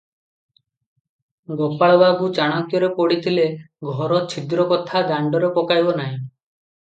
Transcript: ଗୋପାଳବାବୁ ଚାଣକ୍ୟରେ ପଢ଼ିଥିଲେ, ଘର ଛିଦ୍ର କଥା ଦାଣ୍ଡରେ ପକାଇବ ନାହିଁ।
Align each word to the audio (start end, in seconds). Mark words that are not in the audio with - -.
ଗୋପାଳବାବୁ 1.59 2.29
ଚାଣକ୍ୟରେ 2.37 2.89
ପଢ଼ିଥିଲେ, 2.95 3.45
ଘର 3.91 4.21
ଛିଦ୍ର 4.33 4.65
କଥା 4.73 5.05
ଦାଣ୍ଡରେ 5.13 5.53
ପକାଇବ 5.59 5.97
ନାହିଁ। 6.01 6.17